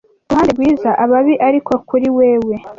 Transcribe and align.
Ku 0.25 0.29
ruhande 0.33 0.51
rwiza; 0.55 0.89
ababi, 1.03 1.35
ariko 1.47 1.71
kuri 1.89 2.07
wewe, 2.17 2.55